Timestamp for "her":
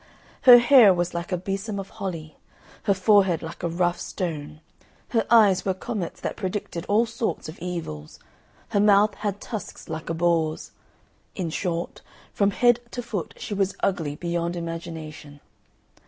0.49-0.57, 2.85-2.93, 5.09-5.27, 8.69-8.79